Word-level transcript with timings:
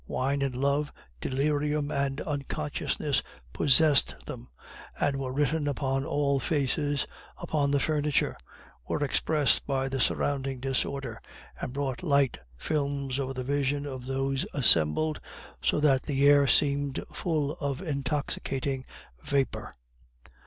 Wine 0.07 0.41
and 0.41 0.55
love, 0.55 0.91
delirium 1.19 1.91
and 1.91 2.21
unconsciousness 2.21 3.21
possessed 3.53 4.15
them, 4.25 4.49
and 4.99 5.17
were 5.19 5.31
written 5.31 5.67
upon 5.67 6.05
all 6.05 6.39
faces, 6.39 7.05
upon 7.37 7.69
the 7.69 7.79
furniture; 7.79 8.35
were 8.89 9.03
expressed 9.03 9.67
by 9.67 9.89
the 9.89 9.99
surrounding 9.99 10.59
disorder, 10.59 11.21
and 11.61 11.71
brought 11.71 12.01
light 12.01 12.39
films 12.57 13.19
over 13.19 13.35
the 13.35 13.43
vision 13.43 13.85
of 13.85 14.07
those 14.07 14.43
assembled, 14.55 15.19
so 15.61 15.79
that 15.79 16.01
the 16.01 16.27
air 16.27 16.47
seemed 16.47 17.03
full 17.13 17.51
of 17.57 17.79
intoxicating 17.83 18.83
vapor. 19.23 19.71